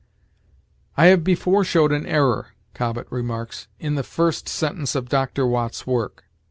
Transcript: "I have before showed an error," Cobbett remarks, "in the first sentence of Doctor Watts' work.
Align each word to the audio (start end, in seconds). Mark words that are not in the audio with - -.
"I 0.97 1.05
have 1.13 1.23
before 1.23 1.63
showed 1.63 1.91
an 1.91 2.07
error," 2.07 2.55
Cobbett 2.73 3.05
remarks, 3.11 3.67
"in 3.77 3.93
the 3.93 4.01
first 4.03 4.49
sentence 4.49 4.95
of 4.95 5.09
Doctor 5.09 5.45
Watts' 5.45 5.85
work. 5.85 6.23